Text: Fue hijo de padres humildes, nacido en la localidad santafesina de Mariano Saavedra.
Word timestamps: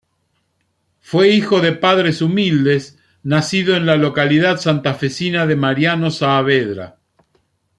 Fue 0.99 1.29
hijo 1.29 1.61
de 1.61 1.73
padres 1.73 2.23
humildes, 2.23 2.97
nacido 3.21 3.75
en 3.75 3.85
la 3.85 3.97
localidad 3.97 4.57
santafesina 4.59 5.45
de 5.45 5.55
Mariano 5.55 6.09
Saavedra. 6.09 6.97